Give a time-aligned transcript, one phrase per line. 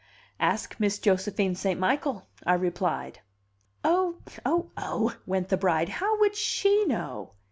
[0.39, 1.79] "Ask Miss Josephine St.
[1.79, 3.19] Michael," I replied.
[3.83, 5.89] "Oh, oh, oh!" went the bride.
[5.89, 7.33] "How would she know?"